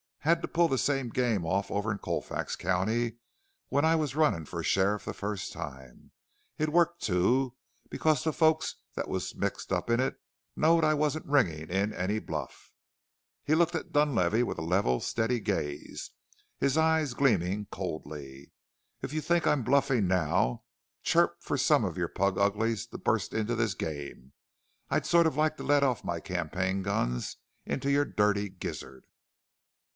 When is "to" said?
0.43-0.47, 22.87-22.97, 25.57-25.63